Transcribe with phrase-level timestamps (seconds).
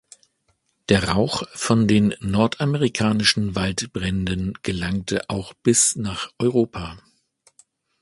[0.89, 6.97] Der Rauch von den nordamerikanischen Waldbränden gelangte auch bis nach Europa.